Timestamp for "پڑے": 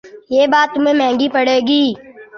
1.35-1.57